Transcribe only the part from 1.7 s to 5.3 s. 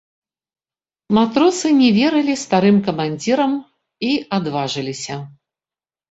не верылі старым камандзірам і адважыліся.